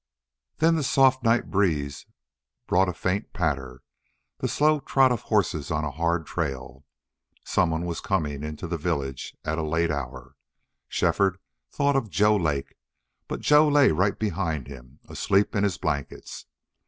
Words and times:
Then 0.57 0.73
the 0.77 0.83
soft 0.83 1.23
night 1.23 1.51
breeze 1.51 2.07
brought 2.65 2.89
a 2.89 2.93
faint 2.95 3.33
patter 3.33 3.83
the 4.39 4.47
slow 4.47 4.79
trot 4.79 5.11
of 5.11 5.21
horses 5.21 5.69
on 5.69 5.83
a 5.83 5.91
hard 5.91 6.25
trail. 6.25 6.83
Some 7.45 7.69
one 7.69 7.85
was 7.85 8.01
coming 8.01 8.41
into 8.41 8.65
the 8.67 8.79
village 8.79 9.37
at 9.45 9.59
a 9.59 9.61
late 9.61 9.91
hour. 9.91 10.33
Shefford 10.87 11.37
thought 11.71 11.95
of 11.95 12.09
Joe 12.09 12.35
Lake. 12.35 12.73
But 13.27 13.41
Joe 13.41 13.67
lay 13.67 13.91
right 13.91 14.17
behind 14.17 14.65
him, 14.65 14.97
asleep 15.07 15.55
in 15.55 15.63
his 15.63 15.77
blankets. 15.77 16.47